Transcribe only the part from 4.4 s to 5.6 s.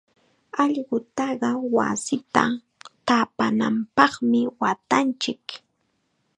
waatanchik.